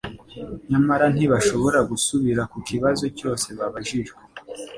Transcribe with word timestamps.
nyamara 0.69 1.05
ntibashobora 1.13 1.79
gusubiLa 1.89 2.43
ku 2.51 2.57
kibazo 2.67 3.05
cyose 3.17 3.47
babajijwe. 3.57 4.19